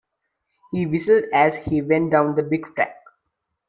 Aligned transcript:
He 0.71 0.87
whistled 0.87 1.25
as 1.31 1.55
he 1.57 1.83
went 1.83 2.09
down 2.09 2.33
the 2.33 2.41
brick 2.41 2.63
track. 2.73 2.97